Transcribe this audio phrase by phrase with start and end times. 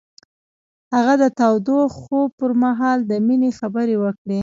[0.95, 4.39] هغه د تاوده خوب پر مهال د مینې خبرې وکړې.